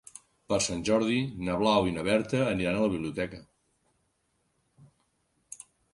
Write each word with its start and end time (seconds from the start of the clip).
Per 0.51 0.57
Sant 0.67 0.79
Jordi 0.87 1.17
na 1.49 1.57
Blau 1.59 1.89
i 1.89 1.93
na 1.97 2.05
Berta 2.09 2.41
aniran 2.53 2.79
a 2.79 2.87
la 2.87 2.93
biblioteca. 2.95 3.43